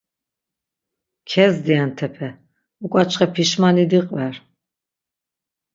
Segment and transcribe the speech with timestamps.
[1.29, 2.29] Kezdi entepe,
[2.83, 4.35] uǩaçxe pişmani diqver.